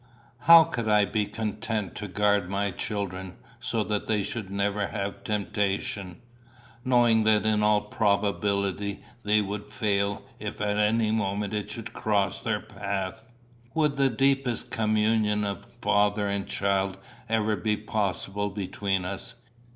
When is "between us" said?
18.49-19.35